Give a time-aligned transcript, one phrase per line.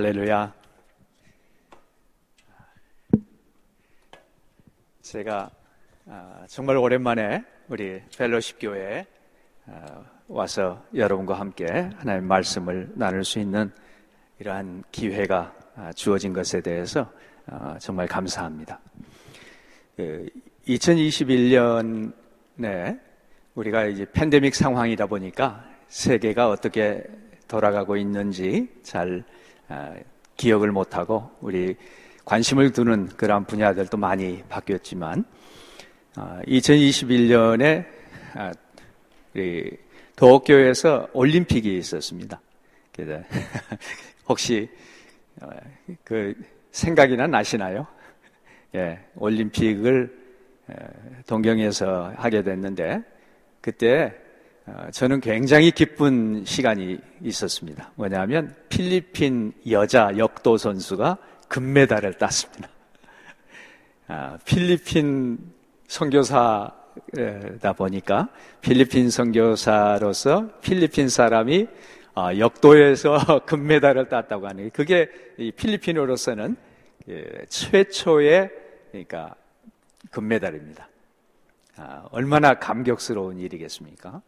[0.00, 0.54] 할렐루야.
[5.02, 5.50] 제가
[6.06, 9.04] 아, 정말 오랜만에 우리 펠로십 교회에
[9.66, 13.72] 아, 와서 여러분과 함께 하나님의 말씀을 나눌 수 있는
[14.38, 17.10] 이러한 기회가 아, 주어진 것에 대해서
[17.80, 18.78] 정말 감사합니다.
[20.68, 22.12] 2021년에
[22.60, 23.00] 그
[23.56, 27.02] 우리가 이제 팬데믹 상황이다 보니까 세계가 어떻게
[27.48, 29.37] 돌아가고 있는지 잘 아,
[30.36, 31.76] 기억을 못하고 우리
[32.24, 35.24] 관심을 두는 그러한 분야들도 많이 바뀌었지만
[36.14, 37.86] 2021년에
[38.34, 38.52] 아,
[40.16, 42.40] 도쿄에서 올림픽이 있었습니다.
[44.28, 44.68] 혹시
[45.40, 45.48] 어,
[46.04, 46.34] 그
[46.72, 47.86] 생각이나 나시나요?
[48.74, 50.18] 예, 올림픽을
[51.26, 53.02] 동경에서 하게 됐는데
[53.60, 54.27] 그때 어,
[54.92, 57.92] 저는 굉장히 기쁜 시간이 있었습니다.
[57.94, 61.18] 뭐냐면 필리핀 여자 역도 선수가
[61.48, 62.68] 금메달을 땄습니다.
[64.06, 65.38] 아, 필리핀
[65.86, 68.28] 선교사다 보니까
[68.60, 71.68] 필리핀 선교사로서 필리핀 사람이
[72.14, 75.08] 아, 역도에서 금메달을 땄다고 하는 게 그게
[75.52, 76.56] 필리핀으로서는
[77.08, 78.50] 예, 최초의
[78.90, 79.34] 그러니까
[80.10, 80.88] 금메달입니다.
[81.76, 84.20] 아, 얼마나 감격스러운 일이겠습니까?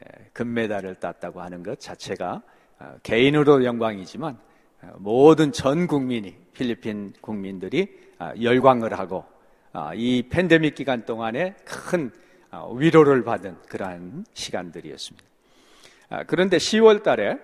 [0.00, 2.42] 예, 금메달을 땄다고 하는 것 자체가
[2.78, 4.38] 어, 개인으로 영광이지만
[4.82, 9.24] 어, 모든 전 국민이 필리핀 국민들이 아, 열광을 하고
[9.72, 12.10] 아, 이 팬데믹 기간 동안에 큰
[12.50, 15.28] 어, 위로를 받은 그러한 시간들이었습니다.
[16.08, 17.38] 아, 그런데 10월 달에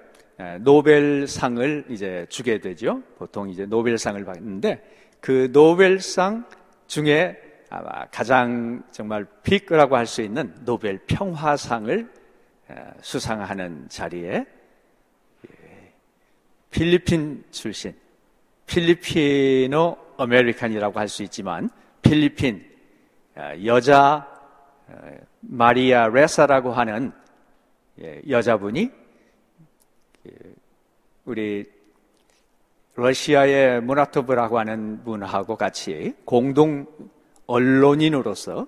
[0.61, 3.03] 노벨상을 이제 주게 되죠.
[3.17, 4.83] 보통 이제 노벨상을 받는데
[5.21, 6.45] 그 노벨상
[6.87, 7.41] 중에
[7.71, 12.09] 아마 가장 정말 peak이라고 할 수 있는 노벨 평화상을
[13.01, 14.45] 수상하는 자리에
[15.51, 15.93] 예,
[16.71, 17.95] 필리핀 출신,
[18.67, 21.71] Filipino American이라고 할 수 있지만
[22.03, 22.65] 필리핀
[23.35, 24.27] 아, 여자
[25.41, 27.13] 마리아 레사라고 하는
[28.01, 28.91] 예, 여자분이
[30.27, 30.33] 예,
[31.25, 31.65] 우리
[32.95, 36.87] 러시아의 무라토브라고 하는 분하고 같이 공동
[37.47, 38.67] 언론인으로서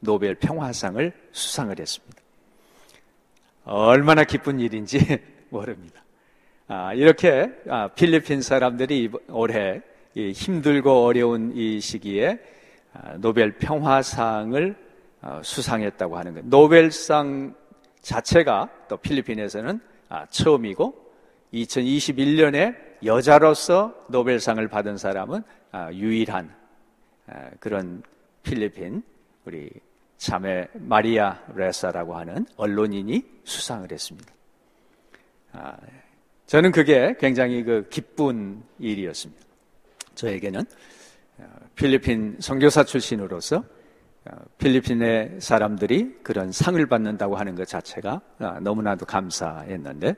[0.00, 2.23] 노벨 평화상을 수상을 했습니다.
[3.64, 4.98] 얼마나 기쁜 일인지
[5.50, 6.02] 모릅니다.
[6.66, 9.82] 아, 이렇게 아, 필리핀 사람들이 올해
[10.16, 12.38] 힘들고 어려운 이 시기에
[12.92, 14.76] 아, 노벨 평화상을
[15.20, 16.48] 아, 수상했다고 하는 거예요.
[16.48, 17.54] 노벨상
[18.00, 21.04] 자체가 또 필리핀에서는 아, 처음이고
[21.52, 25.42] 2021년에 여자로서 노벨상을 받은 사람은
[25.72, 26.54] 아, 유일한
[27.26, 28.02] 아, 그런
[28.42, 29.02] 필리핀
[29.44, 29.70] 우리
[30.16, 34.32] 자매 마리아 레사라고 하는 언론인이 수상을 했습니다.
[35.52, 35.76] 아,
[36.46, 39.44] 저는 그게 굉장히 그 기쁜 일이었습니다.
[40.14, 40.62] 저에게는
[41.38, 41.44] 어,
[41.74, 43.64] 필리핀 선교사 출신으로서
[44.26, 50.14] 어, 필리핀의 사람들이 그런 상을 받는다고 하는 것 자체가 아, 너무나도 감사했는데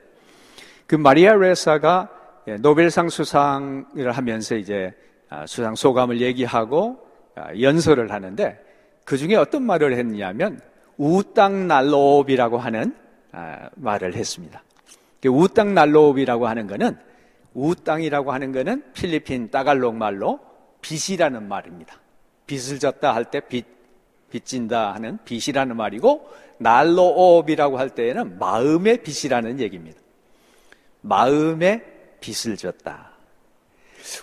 [0.85, 2.09] 그 마리아 레사가
[2.47, 4.93] 예, 노벨상 수상을 하면서 이제
[5.29, 6.97] 아, 수상 소감을 얘기하고
[7.35, 8.66] 아, 연설을 하는데
[9.07, 10.59] 그 중에 어떤 말을 했냐면
[10.97, 12.93] 우땅 날로옵이라고 하는
[13.31, 14.61] 아, 말을 했습니다.
[15.21, 16.97] 그 우땅 날로옵이라고 하는 것은
[17.53, 20.41] 우땅이라고 하는 것은 필리핀 따갈록 말로
[20.81, 21.95] 빚이라는 말입니다.
[22.47, 23.65] 빚을 졌다 할 때 빚,
[24.29, 30.01] 빚진다 하는 빚이라는 말이고 날로옵이라고 할 때에는 마음의 빚이라는 얘기입니다.
[30.99, 31.81] 마음의
[32.19, 33.16] 빚을 졌다.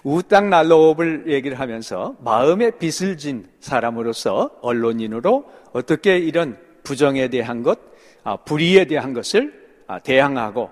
[0.03, 7.79] 우땅 날로업을 얘기를 하면서 마음의 빚을 진 사람으로서 언론인으로 어떻게 이런 부정에 대한 것,
[8.23, 10.71] 아, 불의에 대한 것을 아, 대항하고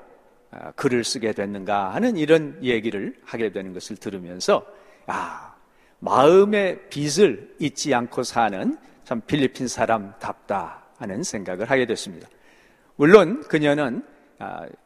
[0.50, 4.65] 아, 글을 쓰게 됐는가 하는 이런 얘기를 하게 되는 것을 들으면서
[5.06, 5.55] 아,
[5.99, 12.29] 마음의 빚을 잊지 않고 사는 참 필리핀 사람답다 하는 생각을 하게 됐습니다.
[12.97, 14.05] 물론 그녀는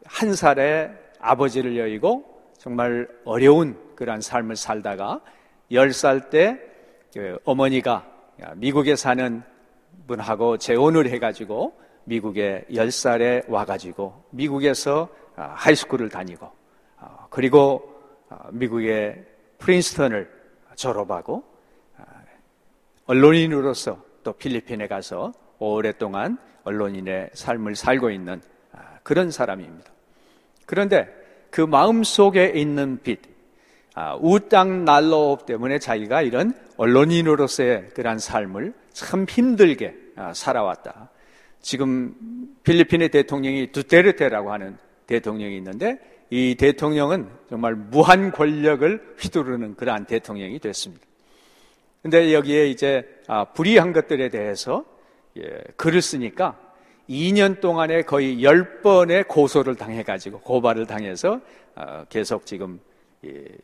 [0.04, 2.24] 한 살에 아버지를 여의고
[2.58, 5.20] 정말 어려운 그러한 삶을 살다가
[5.72, 8.06] 10살 때그 어머니가
[8.56, 9.42] 미국에 사는
[10.06, 16.50] 분하고 재혼을 해가지고 미국에 10살에 와가지고 미국에서 아, 하이스쿨을 다니고
[16.98, 17.92] 아, 그리고
[18.28, 19.24] 아, 미국의
[19.58, 20.30] 프린스턴을
[20.76, 21.42] 졸업하고
[23.06, 28.42] 언론인으로서 또 필리핀에 가서 오랫동안 언론인의 삶을 살고 있는
[29.02, 29.90] 그런 사람입니다.
[30.66, 31.08] 그런데
[31.50, 33.35] 그 마음 속에 있는 빛, 아,
[34.20, 41.10] 우땅 난로업 때문에 자기가 이런 언론인으로서의 그러한 삶을 참 힘들게 아, 살아왔다.
[41.60, 42.14] 지금
[42.62, 44.76] 필리핀의 대통령이 두테르테라고 하는
[45.06, 45.98] 대통령이 있는데
[46.30, 51.04] 이 대통령은 정말 무한 권력을 휘두르는 그러한 대통령이 됐습니다.
[52.02, 54.84] 근데 여기에 이제 아, 불이한 것들에 대해서
[55.38, 55.42] 예,
[55.76, 56.58] 글을 쓰니까
[57.08, 61.40] 2년 동안에 거의 10번의 고소를 당해가지고 고발을 당해서
[61.74, 62.95] 어, 계속 지금 예,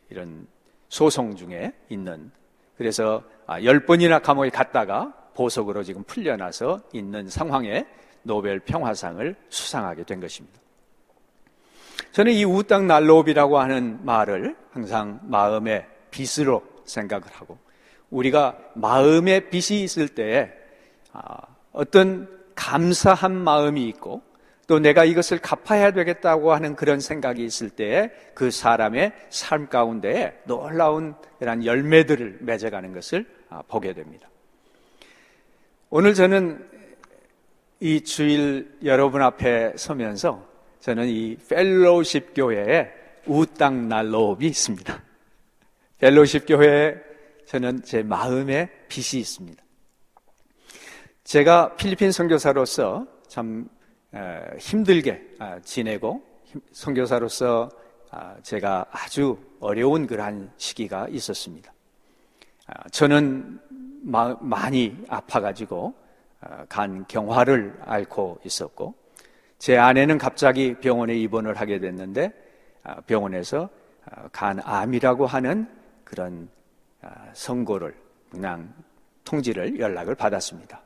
[0.09, 0.47] 이런
[0.89, 2.31] 소송 중에 있는
[2.77, 7.85] 그래서 10번이나 아, 감옥에 갔다가 보석으로 지금 풀려나서 있는 상황에
[8.23, 10.59] 노벨 평화상을 수상하게 된 것입니다.
[12.11, 17.57] 저는 이 우땅 난로비라고 하는 말을 항상 마음의 빚으로 생각을 하고
[18.09, 20.53] 우리가 마음의 빚이 있을 때
[21.11, 21.37] 아,
[21.71, 24.21] 어떤 감사한 마음이 있고
[24.67, 31.15] 또 내가 이것을 갚아야 되겠다고 하는 그런 생각이 있을 때 그 사람의 삶 가운데 놀라운
[31.39, 34.29] 이런 열매들을 맺어가는 것을 아, 보게 됩니다.
[35.89, 36.67] 오늘 저는
[37.79, 40.47] 이 주일 여러분 앞에 서면서
[40.79, 42.91] 저는 이 Fellowship 교회에
[43.27, 45.03] utang na loob이 있습니다.
[45.99, 46.95] Fellowship 교회에
[47.45, 49.63] 저는 제 마음에 빚이 있습니다.
[51.23, 53.67] 제가 필리핀 선교사로서 참
[54.59, 56.23] 힘들게 아, 지내고
[56.71, 57.69] 선교사로서
[58.11, 61.73] 아, 제가 아주 어려운 그러한 시기가 있었습니다.
[62.67, 63.59] 아, 저는
[64.03, 65.93] 많이 아파가지고
[66.67, 68.93] 간 경화를 앓고 있었고
[69.57, 72.33] 제 아내는 갑자기 병원에 입원을 하게 됐는데
[72.83, 73.69] 아, 병원에서
[74.05, 75.67] 아, 간암이라고 하는
[76.03, 76.49] 그런
[77.01, 77.95] 아, 선고를
[78.29, 78.73] 그냥
[79.23, 80.81] 통지를 연락을 받았습니다.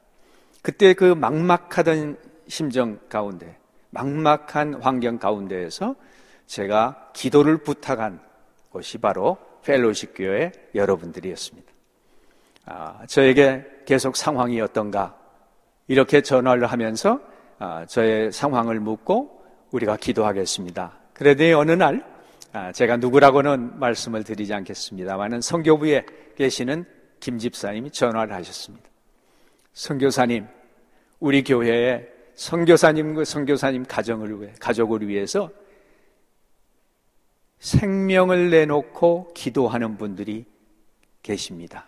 [0.62, 3.58] 그때 그 막막하던 심정 가운데
[3.92, 5.96] 막막한 환경 가운데에서
[6.46, 8.20] 제가 기도를 부탁한
[8.70, 11.72] 곳이 바로 펠로십 교회 여러분들이었습니다.
[12.66, 15.18] 아, 저에게 계속 상황이 어떤가
[15.88, 17.20] 이렇게 전화를 하면서
[17.60, 20.98] 아, 저의 상황을 묻고 우리가 기도하겠습니다.
[21.14, 22.06] 그러더니 어느 날
[22.54, 26.06] 아, 제가 누구라고는 말씀을 드리지 않겠습니다만은 성교부에
[26.36, 26.86] 계시는
[27.20, 28.88] 김 집사님이 전화를 하셨습니다.
[29.74, 30.48] 성교사님,
[31.20, 35.50] 우리 교회에 성교사님과 성교사님 가정을 위해 가족을 위해서
[37.60, 40.46] 생명을 내놓고 기도하는 분들이
[41.24, 41.86] 계십니다.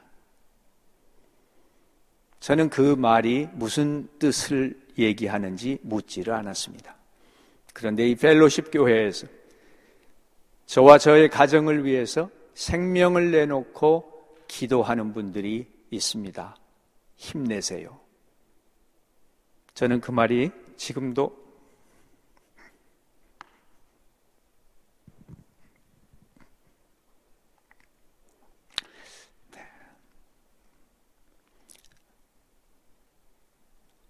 [2.40, 6.96] 저는 그 말이 무슨 뜻을 얘기하는지 묻지를 않았습니다.
[7.74, 9.28] 그런데 이 펠로십 교회에서
[10.66, 16.56] 저와 저의 가정을 위해서 생명을 내놓고 기도하는 분들이 있습니다.
[17.18, 18.09] 힘내세요.
[19.80, 21.34] 저는 그 말이 지금도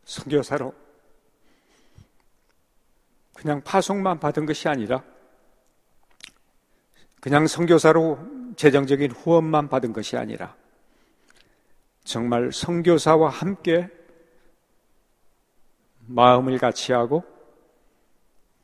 [0.06, 0.74] 선교사로
[3.36, 5.04] 그냥 파송만 받은 것이 아니라
[7.22, 10.56] 그냥 선교사로 재정적인 후원만 받은 것이 아니라
[12.04, 13.99] 정말 선교사와 함께
[16.10, 17.24] 마음을 같이 하고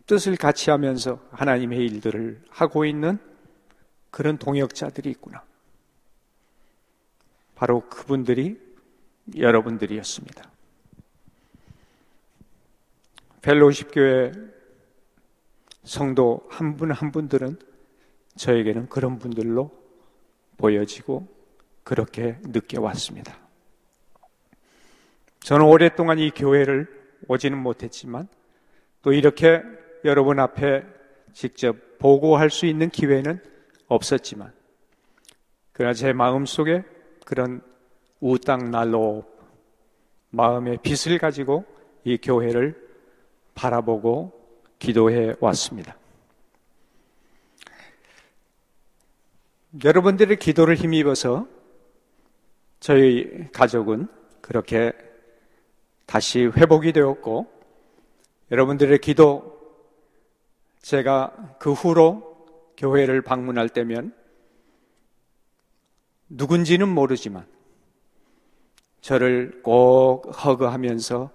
[0.08, 3.20] 뜻을 같이 하면서 하나님의 일들을 하고 있는
[4.12, 5.44] 그런 동역자들이 있구나.
[7.56, 8.60] 바로 그분들이
[9.36, 10.52] 여러분들이었습니다.
[13.42, 14.32] 펠로십 교회
[15.84, 17.60] 성도 한분한 분들은
[18.36, 19.72] 저에게는 그런 분들로
[20.58, 21.28] 보여지고
[21.84, 23.38] 그렇게 느껴왔습니다.
[25.42, 28.28] 저는 오랫동안 이 교회를 오지는 못했지만
[29.02, 29.62] 또 이렇게
[30.04, 30.84] 여러분 앞에
[31.34, 33.42] 직접 보고할 수 있는 기회는
[33.88, 34.52] 없었지만
[35.74, 36.84] 그러나 제 마음 속에
[37.26, 37.62] 그런
[38.20, 39.26] 우땅 날로
[40.30, 41.66] 마음의 빛을 가지고
[42.04, 42.76] 이 교회를
[43.54, 44.34] 바라보고
[44.80, 45.98] 기도해 왔습니다.
[49.84, 51.48] 여러분들의 기도를 힘입어서
[52.80, 54.08] 저희 가족은
[54.42, 54.94] 그렇게
[56.06, 57.48] 다시 회복이 되었고
[58.52, 59.56] 여러분들의 기도
[60.80, 62.36] 제가 그 후로
[62.78, 64.14] 교회를 방문할 때면
[66.30, 67.48] 누군지는 모르지만
[69.02, 71.30] 저를 꼭 허그하면서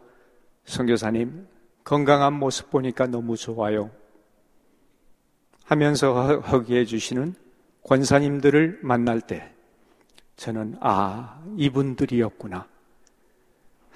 [0.64, 1.46] 성교사님
[1.84, 3.90] 건강한 모습 보니까 너무 좋아요.
[5.64, 7.34] 하면서 허기해 주시는
[7.84, 9.52] 권사님들을 만날 때
[10.36, 12.66] 저는 아, 이분들이었구나.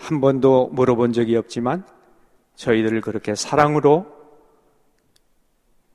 [0.04, 1.82] 한 번도 물어본 적이 없지만
[2.56, 4.06] 저희들을 그렇게 사랑으로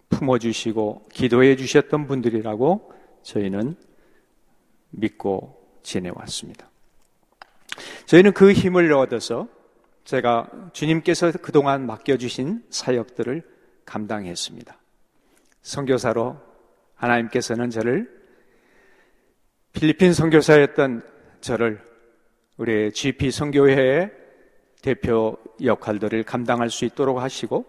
[0.10, 3.76] 품어주시고 기도해 주셨던 분들이라고 저희는
[4.90, 6.68] 믿고 지내왔습니다.
[8.08, 9.48] 저희는 그 힘을 얻어서
[10.06, 13.44] 제가 주님께서 그동안 맡겨주신 사역들을
[13.86, 14.76] 감당했습니다.
[15.62, 16.36] 선교사로
[16.96, 18.10] 하나님께서는 저를
[19.74, 21.04] 필리핀 선교사였던
[21.42, 21.89] 저를
[22.60, 24.12] 우리 GP 선교회의
[24.82, 27.66] 대표 역할들을 감당할 수 있도록 하시고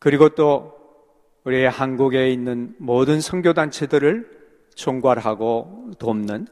[0.00, 0.76] 그리고 또
[1.44, 4.28] 우리 한국에 있는 모든 선교 단체들을
[4.74, 6.48] 총괄하고 돕는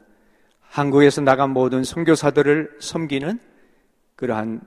[0.61, 3.39] 한국에서 나간 모든 선교사들을 섬기는
[4.15, 4.61] 그러한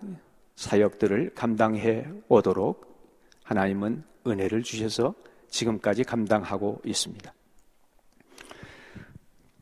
[0.57, 3.09] 사역들을 감당해 오도록
[3.43, 5.15] 하나님은 은혜를 주셔서
[5.49, 7.33] 지금까지 감당하고 있습니다.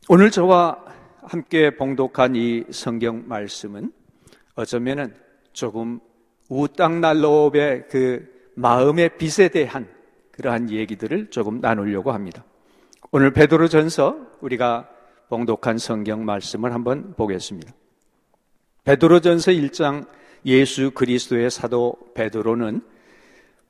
[0.09, 0.88] 오늘 저와
[1.23, 3.91] 함께 봉독한 이 성경 말씀은
[4.55, 5.13] 어쩌면은
[5.53, 5.99] 조금
[6.49, 9.87] 우땅날로의 그 마음의 빛에 대한
[10.31, 12.43] 그러한 얘기들을 조금 나누려고 합니다.
[13.11, 14.89] 오늘 베드로전서 우리가
[15.29, 17.73] 봉독한 성경 말씀을 한번 보겠습니다.
[18.83, 20.07] 베드로전서 1장
[20.45, 22.81] 예수 그리스도의 사도 베드로는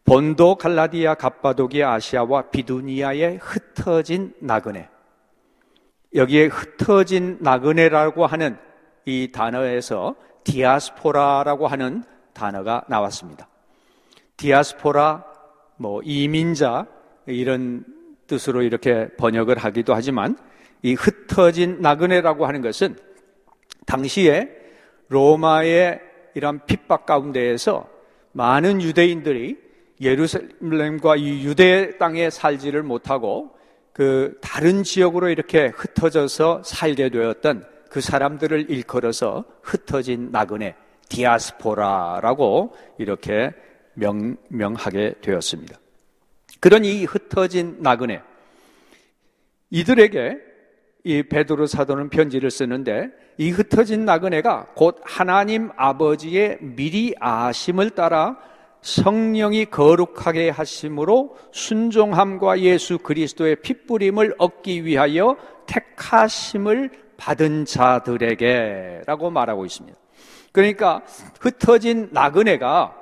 [0.06, 4.90] 본도 갈라디아 갑바도기아 아시아와 비두니아에 흩어진 나그네
[6.14, 8.58] 여기에 흩어진 나그네라고 하는
[9.06, 13.48] 이 단어에서 디아스포라라고 하는 단어가 나왔습니다.
[14.38, 15.26] 디아스포라,
[15.78, 16.88] 뭐 이민자
[17.26, 17.86] 이런
[18.28, 20.38] 뜻으로 이렇게 번역을 하기도 하지만
[20.82, 22.96] 이 흩어진 나그네라고 하는 것은
[23.86, 24.50] 당시에
[25.10, 26.00] 로마의
[26.36, 27.88] 이런 핍박 가운데에서
[28.32, 29.58] 많은 유대인들이
[30.02, 33.52] 예루살렘과 이 유대 땅에 살지를 못하고
[34.00, 40.74] 그 다른 지역으로 이렇게 흩어져서 살게 되었던 그 사람들을 일컬어서 흩어진 나그네
[41.10, 43.52] 디아스포라라고 이렇게
[43.96, 45.78] 명, 명하게 되었습니다.
[46.62, 48.22] 그런 이 흩어진 나그네
[49.70, 50.38] 이들에게
[51.04, 58.38] 이 베드로 사도는 편지를 쓰는데 이 흩어진 나그네가 곧 하나님 아버지의 미리 아심을 따라
[58.82, 69.98] 성령이 거룩하게 하심으로 순종함과 예수 그리스도의 핏부림을 얻기 위하여 택하심을 받은 자들에게라고 말하고 있습니다.
[70.52, 71.04] 그러니까
[71.40, 72.96] 흩어진 나그네가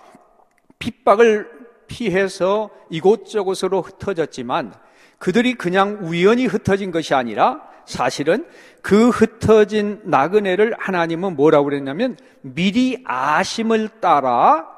[0.79, 1.49] 핍박을
[1.87, 4.73] 피해서 이곳저곳으로 흩어졌지만
[5.19, 8.45] 그들이 그냥 우연히 흩어진 것이 아니라 사실은
[8.81, 14.76] 그 흩어진 나그네를 하나님은 뭐라고 그랬냐면 미리 아심을 따라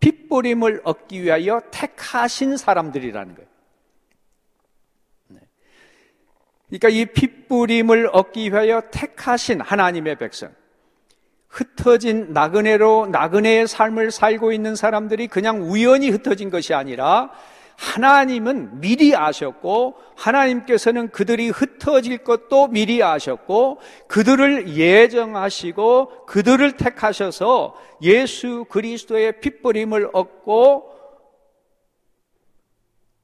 [0.00, 3.48] 핏부림을 얻기 위하여 택하신 사람들이라는 거예요.
[5.28, 5.40] 네.
[6.66, 10.54] 그러니까 이 핏부림을 얻기 위하여 택하신 하나님의 백성.
[11.48, 17.32] 흩어진 나그네로 나그네의 삶을 살고 있는 사람들이 그냥 우연히 흩어진 것이 아니라
[17.76, 23.78] 하나님은 미리 아셨고 하나님께서는 그들이 흩어질 것도 미리 아셨고
[24.08, 30.96] 그들을 예정하시고 그들을 택하셔서 예수 그리스도의 핏부림을 얻고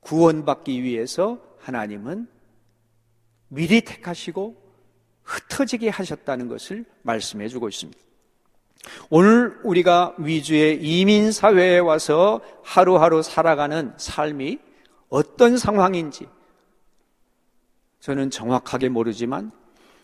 [0.00, 2.28] 구원받기 위해서 하나님은
[3.48, 4.56] 미리 택하시고
[5.22, 8.11] 흩어지게 하셨다는 것을 말씀해 주고 있습니다.
[9.10, 14.58] 오늘 우리가 위주의 이민 사회에 와서 하루하루 살아가는 삶이
[15.08, 16.28] 어떤 상황인지
[18.00, 19.52] 저는 정확하게 모르지만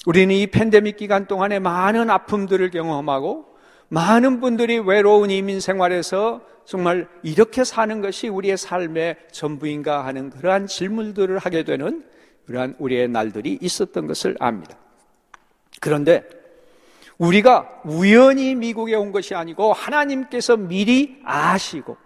[0.07, 3.47] 우리는 이 팬데믹 기간 동안에 많은 아픔들을 경험하고
[3.89, 11.39] 많은 분들이 외로운 이민 생활에서 정말 이렇게 사는 것이 우리의 삶의 전부인가 하는 그러한 질문들을
[11.39, 12.05] 하게 되는
[12.47, 14.77] 그러한 우리의 날들이 있었던 것을 압니다.
[15.81, 16.38] 그런데
[17.19, 21.97] 우리가 우연히 미국에 온 것이 아니고 하나님께서 미리 아시고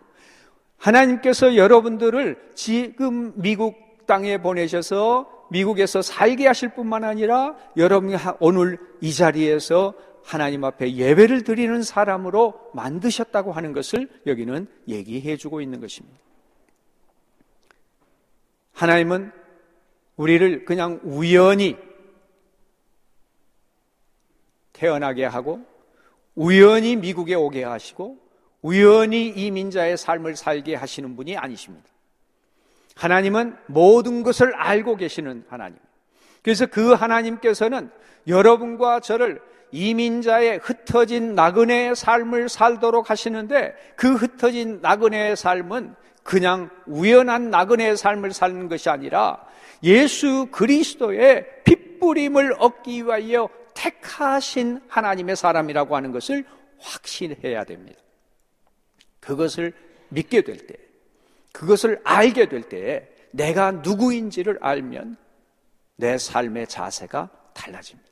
[0.79, 9.95] 하나님께서 여러분들을 지금 미국 땅에 보내셔서 미국에서 살게 하실 뿐만 아니라 여러분이 오늘 이 자리에서
[10.25, 16.19] 하나님 앞에 예배를 드리는 사람으로 만드셨다고 하는 것을 여기는 얘기해 주고 있는 것입니다.
[18.73, 19.31] 하나님은
[20.17, 21.77] 우리를 그냥 우연히
[24.83, 25.65] 태어나게 하고
[26.35, 28.19] 우연히 미국에 오게 하시고
[28.63, 31.87] 우연히 이민자의 삶을 살게 하시는 분이 아니십니다.
[32.97, 35.79] 하나님은 모든 것을 알고 계시는 하나님.
[36.43, 37.91] 그래서 그 하나님께서는
[38.27, 47.97] 여러분과 저를 이민자의 흩어진 나그네의 삶을 살도록 하시는데 그 흩어진 나그네의 삶은 그냥 우연한 나그네의
[47.97, 49.45] 삶을 사는 것이 아니라
[49.85, 56.45] 예수 그리스도의 핏부림을 얻기 위하여 택하신 하나님의 사람이라고 하는 것을
[56.79, 58.01] 확신해야 됩니다.
[59.21, 59.73] 그것을
[60.09, 60.75] 믿게 될 때,
[61.53, 65.17] 그것을 알게 될 때, 내가 누구인지를 알면
[65.97, 68.11] 내 삶의 자세가 달라집니다.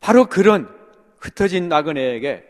[0.00, 0.68] 바로 그런
[1.18, 2.44] 흩어진 나그네에게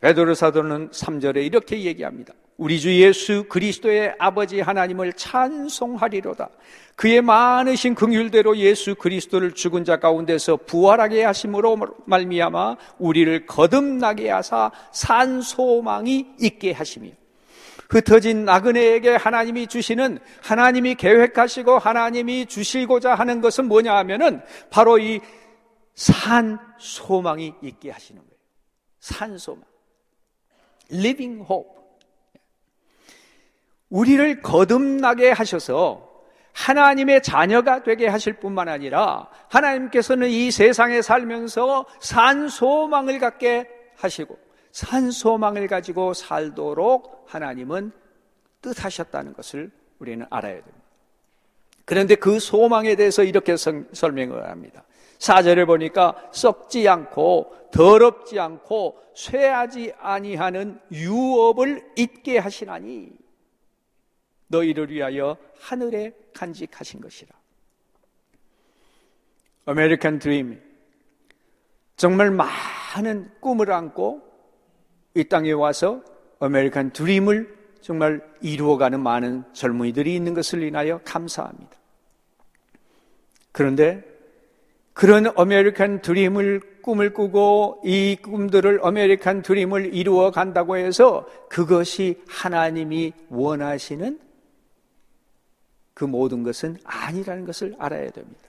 [0.00, 2.32] 베드로 사도는 3절에 이렇게 얘기합니다.
[2.58, 6.50] 우리 주 예수 그리스도의 아버지 하나님을 찬송하리로다.
[6.96, 15.40] 그의 많으신 긍휼대로 예수 그리스도를 죽은 자 가운데서 부활하게 하심으로 말미암아 우리를 거듭나게 하사 산
[15.40, 17.08] 소망이 있게 하시며
[17.88, 25.20] 흩어진 나그네에게 하나님이 주시는 하나님이 계획하시고 하나님이 주시고자 하는 것은 뭐냐 하면은 바로 이
[25.98, 28.38] 산 소망이 있게 하시는 거예요.
[29.00, 29.64] 산 소망.
[30.92, 31.77] living hope.
[33.90, 36.08] 우리를 거듭나게 하셔서
[36.52, 44.36] 하나님의 자녀가 되게 하실 뿐만 아니라 하나님께서는 이 세상에 살면서 산 소망을 갖게 하시고
[44.72, 47.92] 산 소망을 가지고 살도록 하나님은
[48.60, 50.78] 뜻하셨다는 것을 우리는 알아야 됩니다.
[51.84, 54.84] 그런데 그 소망에 대해서 이렇게 설명을 합니다.
[55.18, 63.10] 사절을 보니까 썩지 않고 더럽지 않고 쇠하지 아니하는 유업을 잇게 하시나니
[64.48, 67.30] 너희를 위하여 하늘에 간직하신 것이라.
[69.66, 70.60] 아메리칸 드림.
[71.96, 74.22] 정말 많은 꿈을 안고
[75.14, 76.02] 이 땅에 와서
[76.40, 81.76] 아메리칸 드림을 정말 이루어가는 많은 젊은이들이 있는 것을 인하여 감사합니다.
[83.52, 84.04] 그런데
[84.92, 94.27] 그런 아메리칸 드림을 꿈을 꾸고 이 꿈들을 아메리칸 드림을 이루어 간다고 해서 그것이 하나님이 원하시는
[95.98, 98.40] 그 모든 것은 아니라는 것을 알아야 됩니다.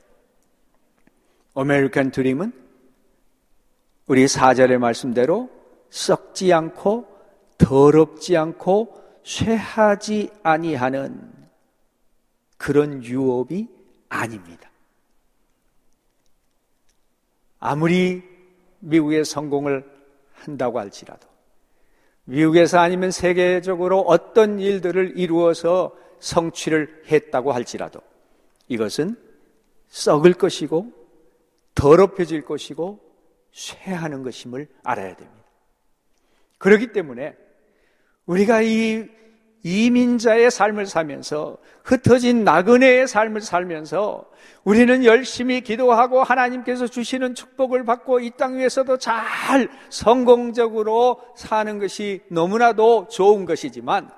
[1.56, 2.54] 아메리칸 드림은
[4.06, 5.50] 우리 사절의 말씀대로
[5.90, 7.08] 썩지 않고
[7.58, 11.28] 더럽지 않고 쇠하지 아니하는
[12.58, 13.68] 그런 유업이
[14.10, 14.70] 아닙니다.
[17.58, 18.22] 아무리
[18.78, 19.90] 미국의 성공을
[20.34, 21.28] 한다고 할지라도
[22.26, 28.02] 미국에서 아니면 세계적으로 어떤 일들을 이루어서 성취를 했다고 할지라도
[28.68, 29.16] 이것은
[29.88, 30.92] 썩을 것이고
[31.76, 33.00] 더럽혀질 것이고
[33.52, 35.40] 쇠하는 것임을 알아야 됩니다.
[36.58, 37.36] 그렇기 때문에
[38.26, 39.08] 우리가 이
[39.64, 44.30] 이민자의 삶을 살면서 흩어진 나그네의 삶을 살면서
[44.64, 53.08] 우리는 열심히 기도하고 하나님께서 주시는 축복을 받고 이 땅 위에서도 잘 성공적으로 사는 것이 너무나도
[53.10, 54.10] 좋은 것이지만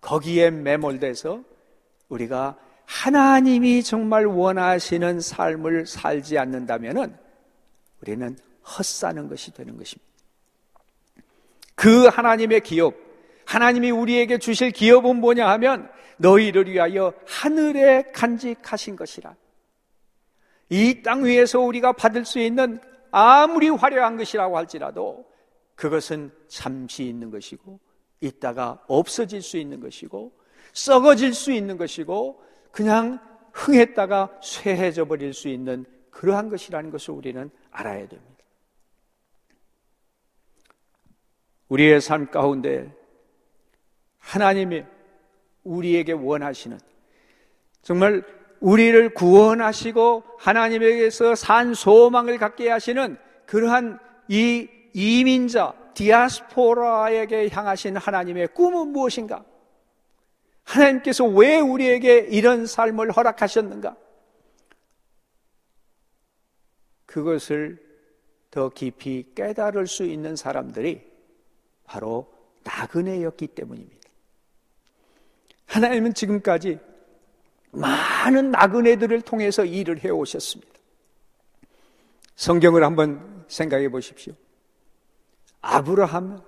[0.00, 1.42] 거기에 매몰돼서
[2.08, 2.56] 우리가
[2.86, 7.18] 하나님이 정말 원하시는 삶을 살지 않는다면
[8.00, 10.08] 우리는 헛사는 것이 되는 것입니다.
[11.74, 12.94] 그 하나님의 기업,
[13.44, 19.34] 하나님이 우리에게 주실 기업은 뭐냐 하면 너희를 위하여 하늘에 간직하신 것이라.
[20.70, 22.80] 이 땅 위에서 우리가 받을 수 있는
[23.10, 25.24] 아무리 화려한 것이라고 할지라도
[25.76, 27.78] 그것은 잠시 있는 것이고
[28.20, 30.32] 있다가 없어질 수 있는 것이고
[30.72, 33.18] 썩어질 수 있는 것이고 그냥
[33.52, 38.44] 흥했다가 쇠해져 버릴 수 있는 그러한 것이라는 것을 우리는 알아야 됩니다.
[41.68, 42.92] 우리의 삶 가운데
[44.18, 44.84] 하나님이
[45.64, 46.78] 우리에게 원하시는
[47.82, 48.24] 정말
[48.60, 59.44] 우리를 구원하시고 하나님에게서 산 소망을 갖게 하시는 그러한 이 이민자 디아스포라에게 향하신 하나님의 꿈은 무엇인가?
[60.64, 63.96] 하나님께서 왜 우리에게 이런 삶을 허락하셨는가?
[67.06, 67.82] 그것을
[68.50, 71.02] 더 깊이 깨달을 수 있는 사람들이
[71.84, 72.32] 바로
[72.64, 74.08] 나그네였기 때문입니다.
[75.66, 76.78] 하나님은 지금까지
[77.70, 80.72] 많은 나그네들을 통해서 일을 해 오셨습니다.
[82.36, 84.34] 성경을 한번 생각해 보십시오.
[85.60, 86.40] 아브라함,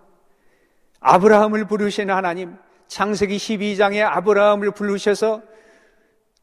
[1.00, 2.56] 아브라함을 부르신 하나님,
[2.88, 5.42] 창세기 12장에 아브라함을 부르셔서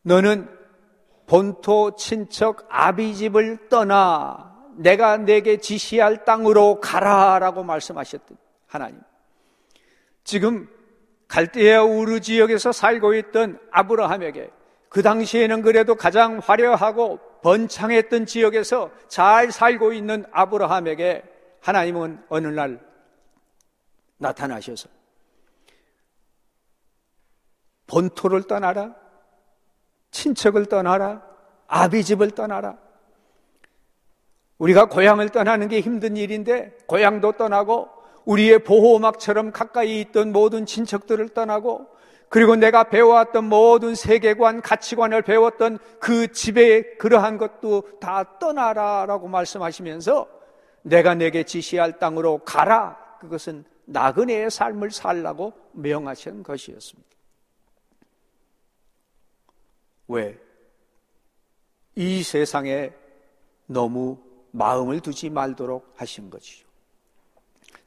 [0.03, 0.49] 너는
[1.27, 9.01] 본토 친척 아비집을 떠나 내가 내게 지시할 땅으로 가라라고 말씀하셨던 하나님.
[10.23, 10.67] 지금
[11.27, 14.49] 갈대아 우르 지역에서 살고 있던 아브라함에게
[14.89, 21.23] 그 당시에는 그래도 가장 화려하고 번창했던 지역에서 잘 살고 있는 아브라함에게
[21.62, 22.80] 하나님은 어느 날
[24.17, 24.89] 나타나셔서
[27.88, 28.96] 본토를 떠나라,
[30.12, 31.24] 친척을 떠나라,
[31.67, 32.78] 아비 집을 떠나라.
[34.58, 37.89] 우리가 고향을 떠나는 게 힘든 일인데 고향도 떠나고
[38.26, 41.88] 우리의 보호막처럼 가까이 있던 모든 친척들을 떠나고
[42.30, 50.28] 그리고 내가 배워왔던 모든 세계관, 가치관을 배웠던 그 집에 그러한 것도 다 떠나라라고 말씀하시면서
[50.88, 52.97] 내가 내게 지시할 땅으로 가라.
[53.19, 57.10] 그것은 나그네의 삶을 살라고 명하신 것이었습니다.
[60.08, 60.39] 왜?
[61.95, 62.93] 이 세상에
[63.65, 64.17] 너무
[64.52, 66.65] 마음을 두지 말도록 하신 것이죠.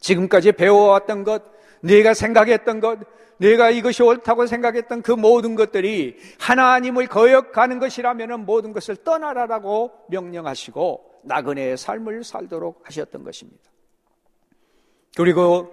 [0.00, 1.42] 지금까지 배워왔던 것,
[1.80, 2.98] 내가 생각했던 것,
[3.40, 11.78] 내가 이것이 옳다고 생각했던 그 모든 것들이 하나님을 거역하는 것이라면 모든 것을 떠나라라고 명령하시고 나그네의
[11.78, 13.62] 삶을 살도록 하셨던 것입니다.
[15.16, 15.70] 그리고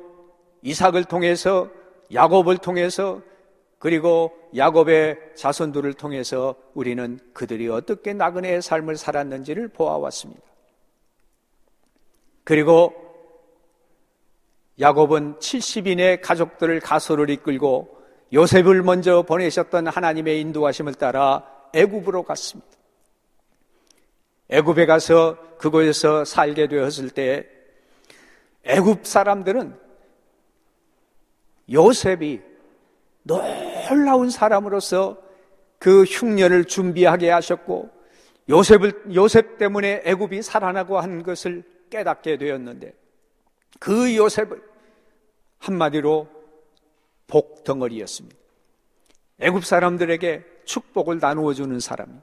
[0.62, 1.70] 이삭을 통해서
[2.14, 3.22] 야곱을 통해서
[3.80, 10.42] 그리고 야곱의 자손들을 통해서 우리는 그들이 어떻게 나그네의 삶을 살았는지를 보아왔습니다.
[12.46, 13.07] 그리고
[14.80, 17.98] 야곱은 70인의 가족들을 가소를 이끌고
[18.34, 22.70] 요셉을 먼저 보내셨던 하나님의 인도하심을 따라 애굽으로 갔습니다.
[24.50, 27.48] 애굽에 가서 그곳에서 살게 되었을 때
[28.64, 29.76] 애굽 사람들은
[31.72, 32.42] 요셉이
[33.24, 35.18] 놀라운 사람으로서
[35.80, 37.90] 그 흉년을 준비하게 하셨고
[38.50, 42.94] 요셉을 요셉 때문에 애굽이 살아나고 한 것을 깨닫게 되었는데
[43.80, 44.62] 그 요셉을
[45.60, 46.28] 한마디로
[47.28, 48.38] 복덩어리였습니다.
[49.40, 52.22] 애굽 사람들에게 축복을 나누어 주는 사람.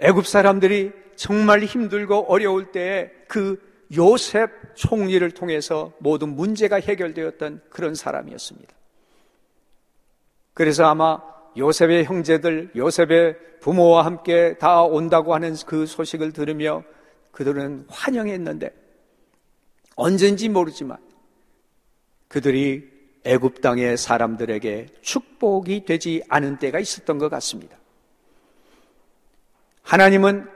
[0.00, 3.60] 애굽 사람들이 정말 힘들고 어려울 때에 그
[3.96, 8.74] 요셉 총리를 통해서 모든 문제가 해결되었던 그런 사람이었습니다.
[10.54, 11.20] 그래서 아마
[11.56, 16.82] 요셉의 형제들, 요셉의 부모와 함께 다 온다고 하는 그 소식을 들으며
[17.30, 18.81] 그들은 환영했는데
[20.02, 20.98] 언젠지 모르지만
[22.26, 22.90] 그들이
[23.22, 27.76] 애굽 땅의 사람들에게 축복이 되지 않은 때가 있었던 것 같습니다.
[29.82, 30.48] 하나님은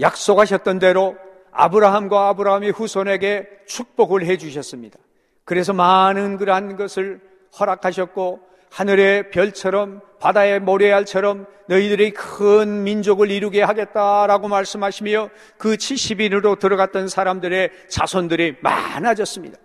[0.00, 1.16] 약속하셨던 대로
[1.52, 4.98] 아브라함과 아브라함의 후손에게 축복을 해 주셨습니다.
[5.44, 7.20] 그래서 많은 그러한 것을
[7.58, 17.70] 허락하셨고 하늘의 별처럼 바다의 모래알처럼 너희들이 큰 민족을 이루게 하겠다라고 말씀하시며 그 70인으로 들어갔던 사람들의
[17.88, 19.58] 자손들이 많아졌습니다.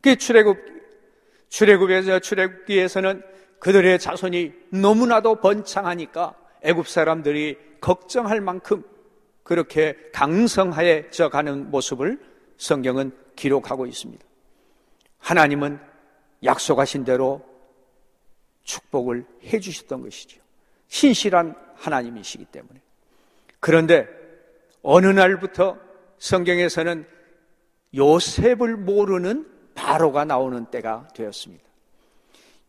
[0.00, 0.58] 그 출애굽
[1.48, 3.22] 출애굽에서 출애굽기에서는
[3.58, 8.84] 그들의 자손이 너무나도 번창하니까 애굽 사람들이 걱정할 만큼
[9.42, 12.18] 그렇게 강성하여져 가는 모습을
[12.58, 14.24] 성경은 기록하고 있습니다.
[15.18, 15.78] 하나님은
[16.44, 17.42] 약속하신 대로
[18.66, 20.40] 축복을 해 주셨던 것이죠.
[20.88, 22.80] 신실한 하나님이시기 때문에.
[23.60, 24.06] 그런데
[24.82, 25.78] 어느 날부터
[26.18, 27.06] 성경에서는
[27.94, 31.64] 요셉을 모르는 바로가 나오는 때가 되었습니다.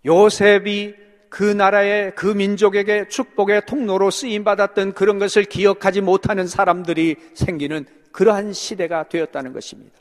[0.05, 0.95] 요셉이
[1.29, 8.53] 그 나라의 그 민족에게 축복의 통로로 쓰임 받았던 그런 것을 기억하지 못하는 사람들이 생기는 그러한
[8.53, 9.99] 시대가 되었다는 것입니다.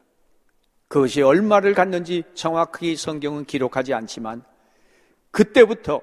[0.89, 4.45] 그것이 얼마를 갔는지 정확히 성경은 기록하지 않지만
[5.37, 6.01] 그때부터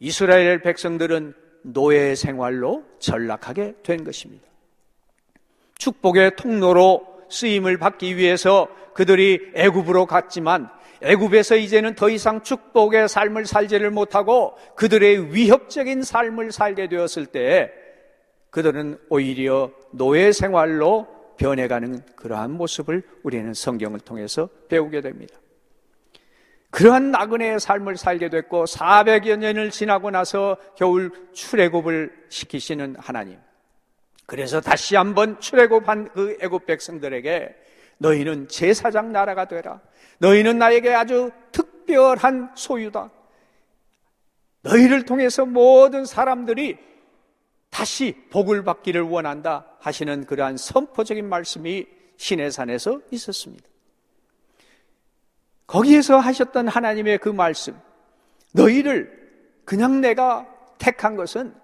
[0.00, 4.48] 이스라엘 백성들은 노예 생활로 전락하게 된 것입니다.
[5.76, 10.68] 축복의 통로로 쓰임을 받기 위해서 그들이 애굽으로 갔지만
[11.02, 17.70] 애굽에서 이제는 더 이상 축복의 삶을 살지를 못하고 그들의 위협적인 삶을 살게 되었을 때
[18.50, 25.36] 그들은 오히려 노예 생활로 변해가는 그러한 모습을 우리는 성경을 통해서 배우게 됩니다.
[26.70, 33.38] 그러한 나그네의 삶을 살게 됐고 400여 년을 지나고 나서 겨울 출애굽을 시키시는 하나님.
[34.26, 37.56] 그래서 다시 한번 출애굽한 그 애굽 백성들에게
[37.98, 39.80] 너희는 제사장 나라가 되라.
[40.18, 43.10] 너희는 나에게 아주 특별한 소유다.
[44.62, 46.76] 너희를 통해서 모든 사람들이
[47.70, 53.66] 다시 복을 받기를 원한다 하시는 그러한 선포적인 말씀이 시내산에서 있었습니다.
[55.68, 57.78] 거기에서 하셨던 하나님의 그 말씀,
[58.52, 59.12] 너희를
[59.64, 61.54] 그냥 내가 택한 것은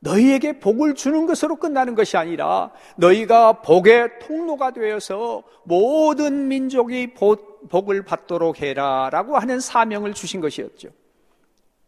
[0.00, 7.14] 너희에게 복을 주는 것으로 끝나는 것이 아니라 너희가 복의 통로가 되어서 모든 민족이
[7.70, 10.88] 복을 받도록 해라 라고 하는 사명을 주신 것이었죠.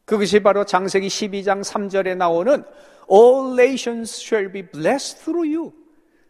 [0.07, 2.65] 그것이 바로 장세기 12장 3절에 나오는
[3.11, 5.73] All nations shall be blessed through you.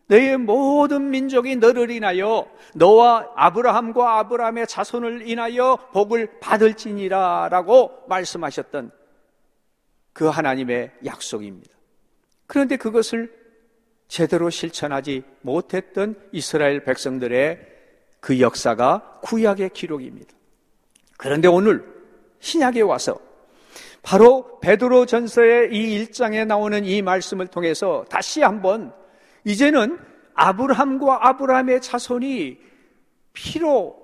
[0.09, 8.93] 너의 모든 민족이 너를 인하여 너와 아브라함과 아브라함의 자손을 인하여 복을 받을지니라 라고 말씀하셨던
[10.13, 11.75] 그 하나님의 약속입니다.
[12.47, 13.35] 그런데 그것을
[14.09, 17.75] 제대로 실천하지 못했던 이스라엘 백성들의
[18.21, 20.33] 그 역사가 구약의 기록입니다.
[21.17, 21.85] 그런데 오늘
[22.41, 23.19] 신약에 와서
[24.03, 28.93] 바로 베드로 전서의 이 1장에 나오는 이 말씀을 통해서 다시 한번
[29.47, 29.97] 이제는
[30.35, 32.59] 아브라함과 아브라함의 자손이
[33.33, 33.97] 피로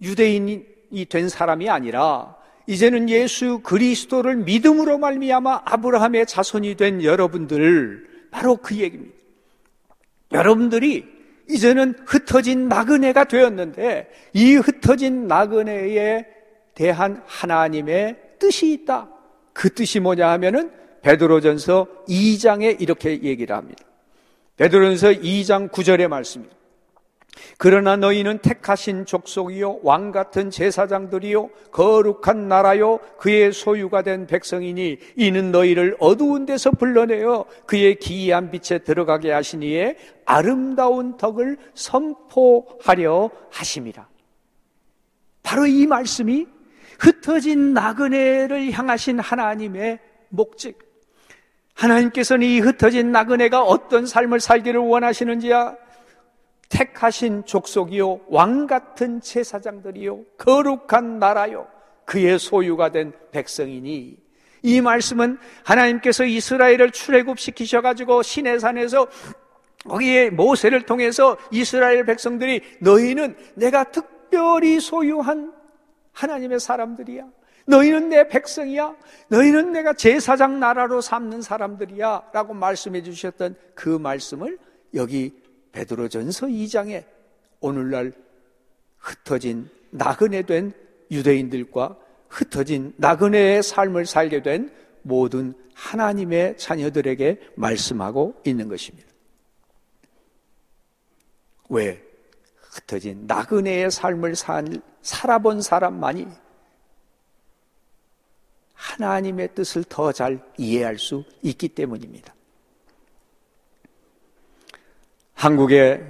[0.00, 2.34] 유대인이 된 사람이 아니라
[2.66, 9.14] 이제는 예수 그리스도를 믿음으로 말미암아 아브라함의 자손이 된 여러분들 바로 그 얘기입니다.
[10.32, 11.04] 여러분들이
[11.50, 16.24] 이제는 흩어진 나그네가 되었는데 이 흩어진 나그네에
[16.74, 19.10] 대한 하나님의 뜻이 있다.
[19.52, 20.72] 그 뜻이 뭐냐 하면은
[21.02, 23.84] 베드로전서 2장에 이렇게 얘기를 합니다.
[24.56, 26.56] 베드로전서 2장 9절의 말씀입니다.
[27.58, 35.96] 그러나 너희는 택하신 족속이요 왕 같은 제사장들이요 거룩한 나라요 그의 소유가 된 백성이니 이는 너희를
[35.98, 44.08] 어두운 데서 불러내어 그의 기이한 빛에 들어가게 하시니에 아름다운 덕을 선포하려 하심이라.
[45.42, 46.46] 바로 이 말씀이
[47.00, 50.83] 흩어진 나그네를 향하신 하나님의 목적.
[51.74, 55.76] 하나님께서는 이 흩어진 나그네가 어떤 삶을 살기를 원하시는지야
[56.68, 61.66] 택하신 족속이요 왕 같은 제사장들이요 거룩한 나라요
[62.04, 64.16] 그의 소유가 된 백성이니
[64.62, 69.08] 이 말씀은 하나님께서 이스라엘을 출애굽시키셔 가지고 시내산에서
[69.86, 75.52] 거기에 모세를 통해서 이스라엘 백성들이 너희는 내가 특별히 소유한
[76.12, 77.26] 하나님의 사람들이야.
[77.66, 78.94] 너희는 내 백성이야.
[79.28, 82.30] 너희는 내가 제사장 나라로 삼는 사람들이야.
[82.32, 84.58] 라고 말씀해 주셨던 그 말씀을
[84.94, 85.32] 여기
[85.72, 87.04] 베드로전서 2장에
[87.60, 88.12] 오늘날
[88.98, 90.72] 흩어진 나그네 된
[91.10, 91.96] 유대인들과
[92.28, 94.70] 흩어진 나그네의 삶을 살게 된
[95.02, 99.08] 모든 하나님의 자녀들에게 말씀하고 있는 것입니다.
[101.68, 102.02] 왜?
[102.56, 106.26] 흩어진 나그네의 삶을 산, 살아본 사람만이
[108.74, 112.34] 하나님의 뜻을 더 잘 이해할 수 있기 때문입니다.
[115.34, 116.02] 한국에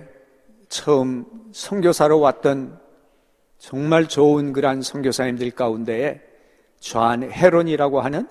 [0.69, 2.81] 처음 선교사로 왔던
[3.59, 6.21] 정말 좋은 그란 선교사님들 가운데에
[6.81, 8.29] 좌한 헤론이라고 하는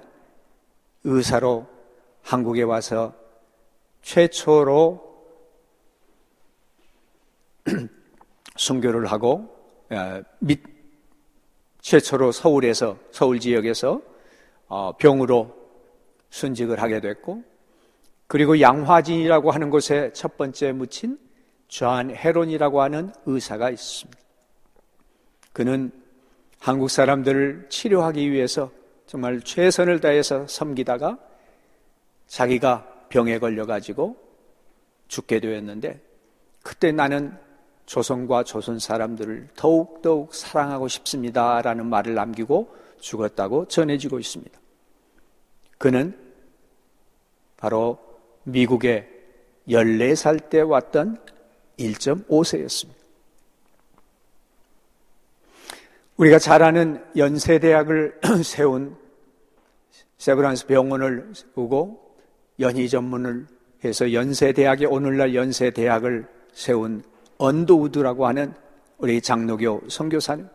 [1.03, 1.67] 의사로
[2.21, 3.13] 한국에 와서
[4.01, 5.13] 최초로
[8.55, 9.49] 선교를 하고
[10.39, 10.61] 및
[11.81, 14.12] 최초로 서울에서 서울 지역에서 어,
[14.99, 15.53] 병으로
[16.29, 17.43] 순직을 하게 됐고
[18.27, 21.19] 그리고 양화진이라고 하는 곳에 첫 번째 묻힌
[21.67, 24.19] 좌한 헤론이라고 하는 의사가 있습니다.
[25.53, 25.91] 그는
[26.59, 28.71] 한국 사람들을 치료하기 위해서
[29.05, 31.19] 정말 최선을 다해서 섬기다가
[32.27, 34.15] 자기가 병에 걸려가지고
[35.07, 36.01] 죽게 되었는데
[36.63, 37.37] 그때 나는
[37.85, 44.62] 조선과 조선 사람들을 더욱더욱 사랑하고 싶습니다 라는 말을 남기고 죽었다고 전해지고 있습니다.
[45.77, 46.17] 그는
[47.57, 47.97] 바로
[48.43, 49.09] 미국에
[49.67, 51.17] 14살 때 왔던
[51.79, 53.03] 1.5세였습니다.
[56.17, 58.95] 우리가 잘 아는 연세대학을 세운
[60.17, 62.15] 세브란스 병원을 세우고
[62.59, 63.47] 연희 전문을
[63.83, 67.03] 해서 연세대학이 오늘날 연세대학을 세운
[67.37, 68.53] 언더우드라고 하는
[68.99, 70.47] 우리 장로교 선교사는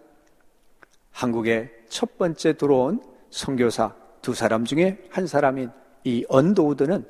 [1.10, 5.70] 한국에 첫 번째 들어온 선교사 두 사람 중에 한 사람인
[6.04, 7.06] 이 언더우드는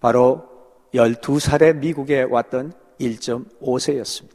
[0.00, 0.48] 바로
[0.94, 4.34] 12살에 미국에 왔던 1.5세였습니다.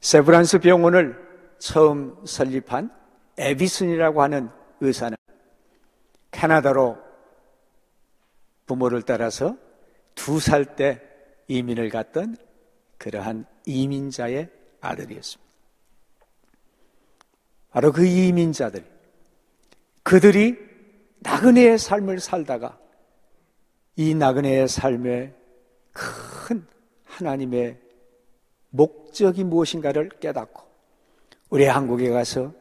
[0.00, 1.16] 세브란스 병원을
[1.58, 2.90] 처음 설립한
[3.38, 5.16] 에비슨이라고 하는 의사는
[6.30, 6.98] 캐나다로
[8.66, 9.56] 부모를 따라서
[10.14, 11.00] 두 살 때
[11.48, 12.36] 이민을 갔던
[12.98, 15.52] 그러한 이민자의 아들이었습니다.
[17.70, 18.84] 바로 그 이민자들,
[20.14, 20.56] 그들이
[21.18, 22.78] 나그네의 삶을 살다가
[23.96, 25.34] 이 나그네의 삶에
[25.92, 26.64] 큰
[27.02, 27.80] 하나님의
[28.70, 30.62] 목적이 무엇인가를 깨닫고
[31.50, 32.52] 우리 한국에 가서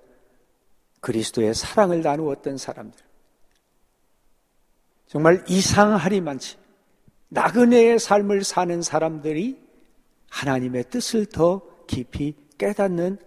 [0.99, 3.05] 그리스도의 사랑을 나누었던 사람들.
[5.05, 6.57] 정말 이상하리만치
[7.29, 9.61] 나그네의 삶을 사는 사람들이
[10.31, 13.19] 하나님의 뜻을 더 깊이 깨닫는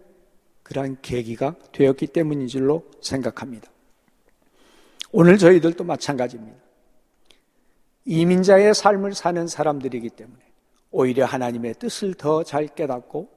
[0.65, 3.71] 그러한 계기가 되었기 때문인 줄로 생각합니다.
[5.19, 6.59] 오늘 저희들도 마찬가지입니다.
[8.05, 10.39] 이민자의 삶을 사는 사람들이기 때문에
[10.91, 13.31] 오히려 하나님의 뜻을 더 잘 깨닫고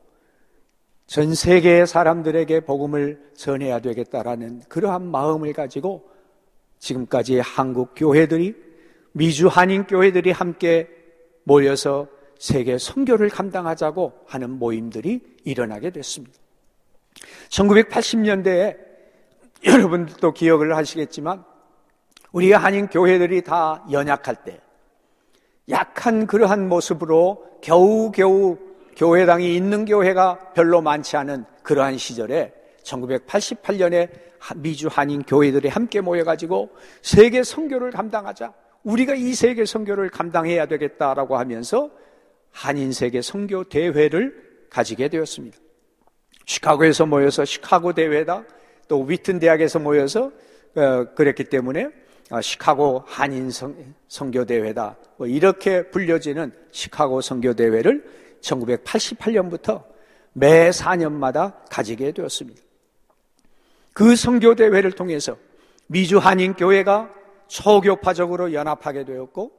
[1.07, 6.09] 전 세계의 사람들에게 복음을 전해야 되겠다라는 그러한 마음을 가지고
[6.79, 8.55] 지금까지 한국 교회들이
[9.13, 10.89] 미주 한인 교회들이 함께
[11.45, 16.35] 모여서 세계 선교를 감당하자고 하는 모임들이 일어나게 됐습니다.
[17.47, 18.77] 1980년대에
[19.65, 21.47] 여러분들도 기억을 하시겠지만
[22.31, 24.59] 우리 한인 교회들이 다 연약할 때
[25.69, 28.57] 약한 그러한 모습으로 겨우겨우
[28.95, 34.09] 교회당이 있는 교회가 별로 많지 않은 그러한 시절에 1988년에
[34.55, 36.69] 미주 한인 교회들이 함께 모여가지고
[37.01, 38.53] 세계 선교를 감당하자.
[38.83, 41.89] 우리가 이 세계 선교를 감당해야 되겠다라고 하면서
[42.51, 45.57] 한인 세계 선교 대회를 가지게 되었습니다.
[46.45, 48.43] 시카고에서 모여서 시카고 대회다.
[48.87, 50.31] 또 위튼 대학에서 모여서
[50.75, 51.91] 어, 그랬기 때문에 아,
[52.41, 53.49] 시카고 한인
[54.07, 54.97] 선교 대회다.
[55.17, 58.05] 뭐 이렇게 불려지는 시카고 선교 대회를
[58.41, 59.83] 1988년부터
[60.33, 62.61] 매 4년마다 가지게 되었습니다.
[63.93, 65.37] 그 선교 대회를 통해서
[65.87, 67.11] 미주 한인 교회가
[67.47, 69.51] 초교파적으로 연합하게 되었고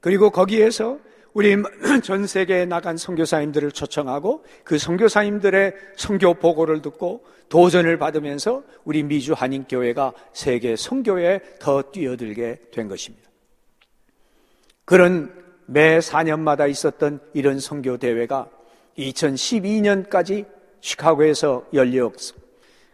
[0.00, 0.98] 그리고 거기에서
[1.38, 1.54] 우리
[2.02, 9.62] 전 세계에 나간 선교사님들을 초청하고 그 선교사님들의 선교 보고를 듣고 도전을 받으면서 우리 미주 한인
[9.62, 13.30] 교회가 세계 선교에 더 뛰어들게 된 것입니다.
[14.84, 15.32] 그런
[15.66, 18.50] 매 4년마다 있었던 이런 선교 대회가
[18.98, 20.44] 2012년까지
[20.80, 22.16] 시카고에서 열렸고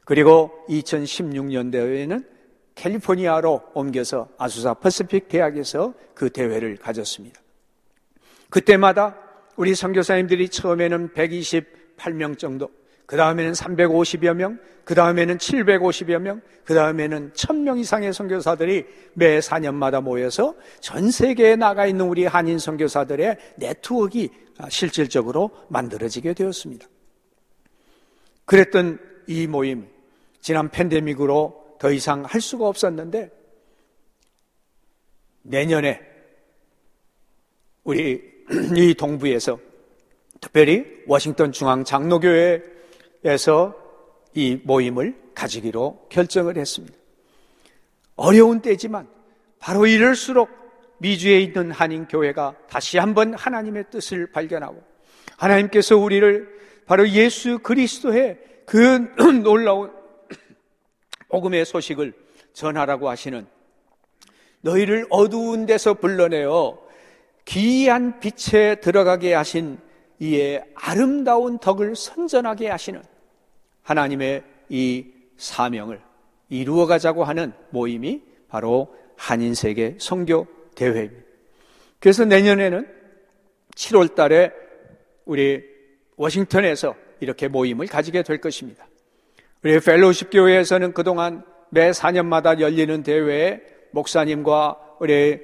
[0.05, 2.27] 그리고 2016년 대회에는
[2.75, 7.44] 캘리포니아로 옮겨서 아수사 퍼시픽 대학에서 그 대회를 가졌습니다.
[8.55, 9.19] 그때마다
[9.57, 12.71] 우리 선교사님들이 처음에는 128명 정도,
[13.05, 20.01] 그 다음에는 350여 명, 그 다음에는 750여 명, 그 다음에는 1000명 이상의 선교사들이 매 4년마다
[20.01, 26.87] 모여서 전 세계에 나가 있는 우리 한인 선교사들의 네트워크가 실질적으로 만들어지게 되었습니다.
[28.45, 29.89] 그랬던 이 모임,
[30.41, 33.33] 지난 팬데믹으로 더 이상 할 수가 없었는데
[35.43, 36.01] 내년에
[37.83, 38.34] 우리
[38.77, 39.59] 이 동부에서
[40.41, 43.75] 특별히 워싱턴 중앙 장로교회에서
[44.35, 46.97] 이 모임을 가지기로 결정을 했습니다.
[48.17, 49.09] 어려운 때지만
[49.59, 50.51] 바로 이럴수록
[50.99, 54.83] 미주에 있는 한인 교회가 다시 한번 하나님의 뜻을 발견하고
[55.37, 56.55] 하나님께서 우리를
[56.87, 59.93] 바로 예수 그리스도의 그 놀라운
[61.29, 62.13] 복음의 소식을
[62.53, 63.47] 전하라고 하시는
[64.61, 66.84] 너희를 어두운 데서 불러내어
[67.45, 69.79] 기이한 빛에 들어가게 하신
[70.19, 73.03] 이의 아름다운 덕을 선전하게 하시는
[73.83, 76.01] 하나님의 이 사명을
[76.49, 81.23] 이루어 가자고 하는 모임이 바로 한인세계 성교 대회입니다.
[81.99, 82.87] 그래서 내년에는
[83.75, 84.53] 7월 달에
[85.25, 85.63] 우리
[86.17, 88.87] 워싱턴에서 이렇게 모임을 가지게 될 것입니다.
[89.63, 95.41] 우리 펠로십 교회에서는 그동안 매 4년마다 열리는 대회에 목사님과 우리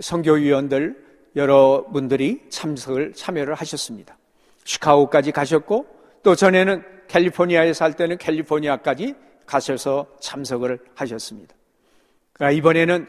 [0.00, 1.05] 선교위원들
[1.36, 4.16] 여러분들이 참석을 참여를 하셨습니다.
[4.64, 5.86] 시카고까지 가셨고
[6.22, 11.54] 또 전에는 캘리포니아에 살 때는 캘리포니아까지 가셔서 참석을 하셨습니다.
[12.32, 13.06] 그러니까 이번에는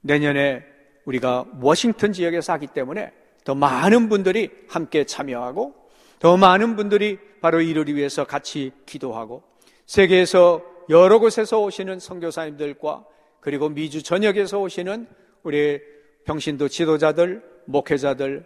[0.00, 0.64] 내년에
[1.04, 3.12] 우리가 워싱턴 지역에서 하기 때문에
[3.44, 5.74] 더 많은 분들이 함께 참여하고
[6.18, 9.42] 더 많은 분들이 바로 이를 위해서 같이 기도하고
[9.86, 13.04] 세계에서 여러 곳에서 오시는 선교사님들과
[13.40, 15.06] 그리고 미주 전역에서 오시는
[15.44, 15.80] 우리
[16.28, 18.44] 병신도 지도자들, 목회자들,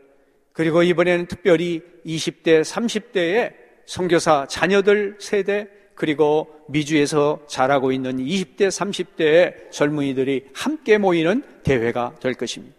[0.53, 3.55] 그리고 이번에는 특별히 20대, 30대의
[3.87, 12.75] 선교사 자녀들 세대, 그리고 미주에서 자라고 있는 20대, 30대의 젊은이들이 함께 모이는 대회가 될 것입니다.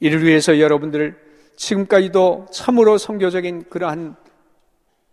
[0.00, 1.16] 이를 위해서 여러분들
[1.56, 4.14] 지금까지도 참으로 성교적인 그러한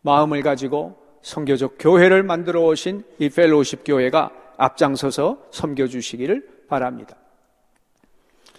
[0.02, 7.16] 마음을 가지고 성교적 교회를 만들어 오신 이 펠로우십 교회가 앞장서서 섬겨 주시기를 바랍니다.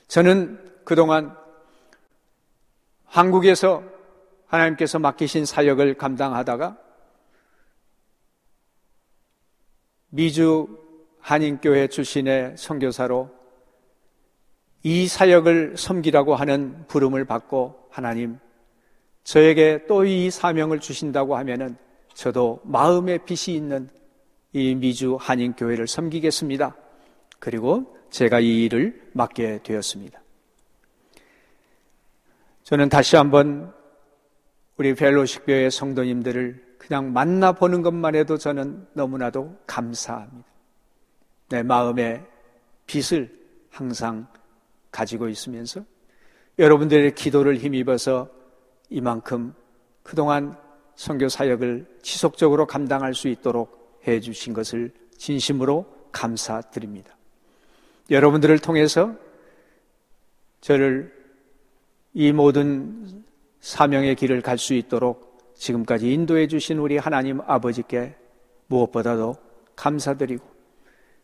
[0.09, 1.37] 저는 그동안
[3.05, 3.83] 한국에서
[4.47, 6.77] 하나님께서 맡기신 사역을 감당하다가
[10.11, 10.79] 미주
[11.21, 13.31] 한인교회 출신의 선교사로
[14.83, 18.39] 이 사역을 섬기라고 하는 부름을 받고 하나님
[19.25, 21.77] 저에게 또 이 사명을 주신다고 하면은
[22.13, 23.89] 저도 마음의 빛이 있는
[24.53, 26.77] 이 미주 한인교회를 섬기겠습니다.
[27.41, 30.23] 그리고 제가 이 일을 맡게 되었습니다.
[32.63, 33.75] 저는 다시 한번
[34.77, 40.47] 우리 벨로식 교회 성도님들을 그냥 만나보는 것만 해도 저는 너무나도 감사합니다.
[41.49, 42.25] 내 마음의
[42.87, 43.37] 빛을
[43.69, 44.29] 항상
[44.93, 45.85] 가지고 있으면서
[46.61, 48.31] 여러분들의 기도를 힘입어서
[48.91, 49.55] 이만큼
[50.05, 50.57] 그동안
[50.95, 57.14] 선교 사역을 지속적으로 감당할 수 있도록 해 주신 것을 진심으로 감사드립니다.
[58.11, 59.15] 여러분들을 통해서
[60.61, 61.13] 저를
[62.13, 63.25] 이 모든
[63.61, 68.15] 사명의 길을 갈 수 있도록 지금까지 인도해 주신 우리 하나님 아버지께
[68.67, 69.37] 무엇보다도
[69.77, 70.45] 감사드리고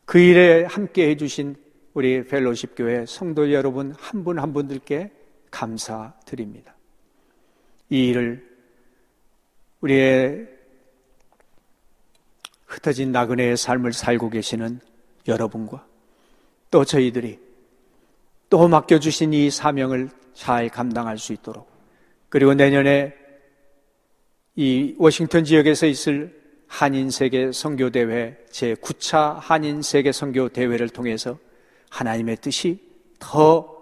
[0.04, 1.56] 그 일에 함께 해 주신
[1.94, 5.10] 우리 펠로십 교회 성도 여러분 한 분한 한 분들께
[5.50, 6.74] 감사드립니다.
[7.90, 8.48] 이 일을
[9.80, 10.48] 우리의
[12.66, 14.80] 흩어진 나그네의 삶을 살고 계시는
[15.26, 15.86] 여러분과
[16.70, 17.38] 또 저희들이
[18.48, 21.68] 또 맡겨주신 이 사명을 잘 감당할 수 있도록
[22.28, 23.14] 그리고 내년에
[24.56, 31.38] 이 워싱턴 지역에서 있을 한인 세계 선교 대회 제 9차 한인 세계 선교 대회를 통해서
[31.90, 32.80] 하나님의 뜻이
[33.18, 33.76] 더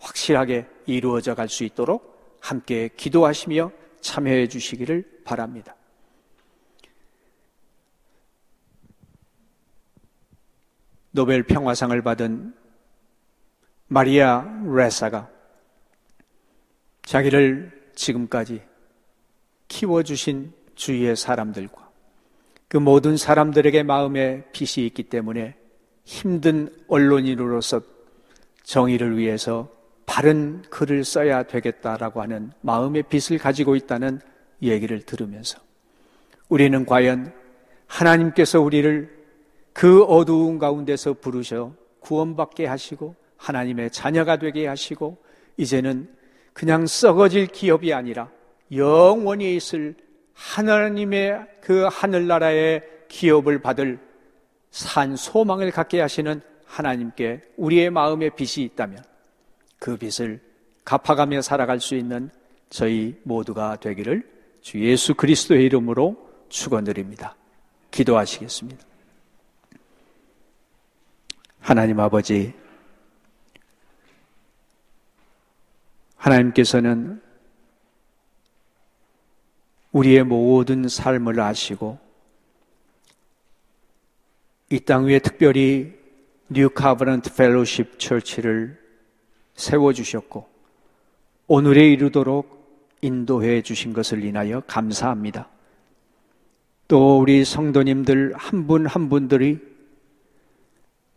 [0.00, 3.70] 확실하게 이루어져 갈 수 있도록 함께 기도하시며
[4.00, 5.76] 참여해 주시기를 바랍니다.
[11.14, 12.52] 노벨 평화상을 받은
[13.86, 15.30] 마리아 레사가
[17.02, 18.62] 자기를 지금까지
[19.68, 21.88] 키워주신 주위의 사람들과
[22.66, 25.54] 그 모든 사람들에게 마음에 빚이 있기 때문에
[26.04, 27.80] 힘든 언론인으로서
[28.64, 29.68] 정의를 위해서
[30.06, 34.20] 바른 글을 써야 되겠다라고 하는 마음의 빚을 가지고 있다는
[34.62, 35.60] 얘기를 들으면서
[36.48, 37.32] 우리는 과연
[37.86, 39.23] 하나님께서 우리를
[39.74, 45.18] 그 어두운 가운데서 부르셔 구원받게 하시고 하나님의 자녀가 되게 하시고
[45.56, 46.08] 이제는
[46.52, 48.30] 그냥 썩어질 기업이 아니라
[48.72, 49.96] 영원히 있을
[50.32, 53.98] 하나님의 그 하늘나라의 기업을 받을
[54.70, 59.04] 산 소망을 갖게 하시는 하나님께 우리의 마음에 빚이 있다면
[59.78, 60.40] 그 빚을
[60.84, 62.30] 갚아가며 살아갈 수 있는
[62.70, 64.28] 저희 모두가 되기를
[64.60, 66.16] 주 예수 그리스도의 이름으로
[66.48, 67.36] 축원드립니다.
[67.90, 68.93] 기도하시겠습니다.
[71.64, 72.52] 하나님 아버지
[76.18, 77.22] 하나님께서는
[79.90, 81.98] 우리의 모든 삶을 아시고
[84.68, 85.94] 이 땅 위에 특별히
[86.50, 88.78] New Covenant Fellowship Church를
[89.54, 90.46] 세워 주셨고
[91.46, 95.48] 오늘에 이르도록 인도해 주신 것을 인하여 감사합니다.
[96.88, 99.73] 또 우리 성도님들 한 분한 한 분들이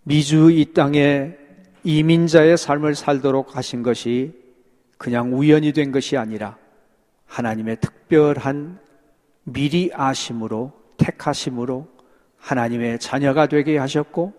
[0.08, 1.36] 미주 이 땅에
[1.84, 4.32] 이민자의 삶을 살도록 하신 것이
[4.98, 6.58] 그냥 우연이 된 것이 아니라
[7.26, 8.80] 하나님의 특별한
[9.44, 11.90] 미리 아심으로 택하심으로
[12.38, 14.32] 하나님의 자녀가 되게 하셨고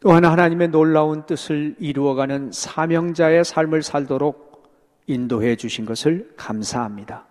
[0.00, 4.68] 또한 하나님의 놀라운 뜻을 이루어가는 사명자의 삶을 살도록
[5.06, 7.24] 인도해 주신 것을 감사합니다.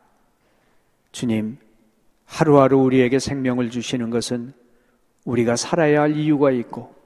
[1.12, 1.60] 주님,
[2.26, 4.54] 하루하루 우리에게 생명을 주시는 것은
[5.26, 7.03] 우리가 살아야 할 이유가 있고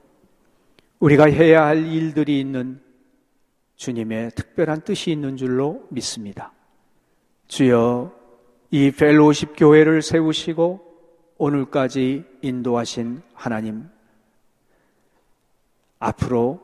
[1.00, 2.80] 우리가 해야 할 일들이 있는
[3.76, 6.52] 주님의 특별한 뜻이 있는 줄로 믿습니다.
[7.46, 8.12] 주여
[8.70, 10.80] 이 펠로십 교회를 세우시고
[11.38, 13.84] 오늘까지 인도하신 하나님
[16.00, 16.60] 앞으로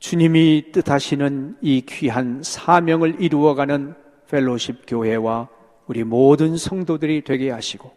[0.00, 3.94] 주님이 뜻하시는 이 귀한 사명을 이루어가는
[4.28, 5.48] 펠로십 교회와
[5.86, 7.92] 우리 모든 성도들이 되게 하시고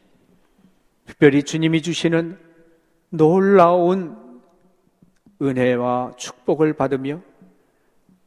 [1.06, 2.38] 특별히 주님이 주시는
[3.10, 4.27] 놀라운
[5.42, 7.22] 은혜와 축복을 받으며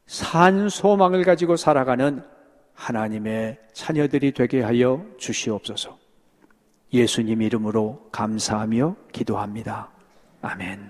[0.05, 2.23] 산 소망을 가지고 살아가는
[2.73, 5.97] 하나님의 자녀들이 되게 하여 주시옵소서.
[6.93, 9.89] 예수님 이름으로 감사하며 기도합니다.
[10.41, 10.79] 아멘.